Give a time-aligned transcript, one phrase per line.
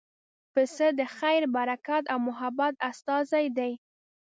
[0.53, 3.71] پسه د خیر، برکت او محبت استازی دی.